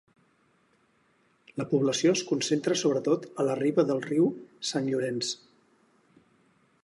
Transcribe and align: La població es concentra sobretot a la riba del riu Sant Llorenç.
La 1.61 1.67
població 1.73 2.13
es 2.19 2.23
concentra 2.31 2.79
sobretot 2.81 3.27
a 3.43 3.47
la 3.49 3.59
riba 3.61 3.87
del 3.91 4.03
riu 4.09 4.27
Sant 4.73 4.89
Llorenç. 4.91 5.33